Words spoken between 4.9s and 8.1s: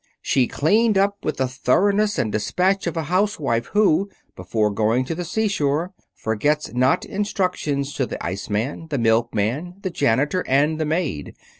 to the seashore, forgets not instructions to